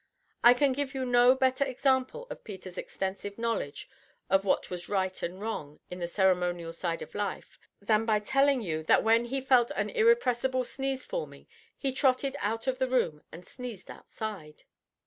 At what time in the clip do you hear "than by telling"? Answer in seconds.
7.79-8.61